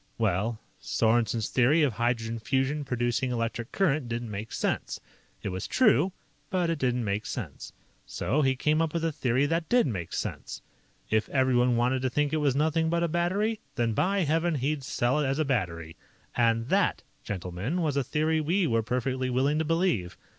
"Well, 0.17 0.59
Sorensen's 0.81 1.49
theory 1.49 1.83
of 1.83 1.93
hydrogen 1.93 2.39
fusion 2.39 2.83
producing 2.83 3.29
electric 3.29 3.71
current 3.71 4.09
didn't 4.09 4.31
make 4.31 4.51
sense. 4.51 4.99
It 5.43 5.49
was 5.49 5.67
true, 5.67 6.11
but 6.49 6.71
it 6.71 6.79
didn't 6.79 7.03
make 7.05 7.27
sense. 7.27 7.71
"So 8.07 8.41
he 8.41 8.55
came 8.55 8.81
up 8.81 8.95
with 8.95 9.05
a 9.05 9.11
theory 9.11 9.45
that 9.45 9.69
did 9.69 9.85
make 9.85 10.11
sense. 10.13 10.63
If 11.11 11.29
everyone 11.29 11.77
wanted 11.77 12.01
to 12.01 12.09
think 12.09 12.33
it 12.33 12.37
was 12.37 12.55
'nothing 12.55 12.89
but 12.89 13.03
a 13.03 13.07
battery', 13.07 13.59
then, 13.75 13.93
by 13.93 14.21
Heaven, 14.21 14.55
he'd 14.55 14.83
sell 14.83 15.19
it 15.19 15.27
as 15.27 15.37
a 15.37 15.45
battery. 15.45 15.95
And 16.35 16.69
that, 16.69 17.03
gentlemen, 17.23 17.79
was 17.83 17.95
a 17.95 18.03
theory 18.03 18.41
we 18.41 18.65
were 18.65 18.81
perfectly 18.81 19.29
willing 19.29 19.59
to 19.59 19.65
believe. 19.65 20.17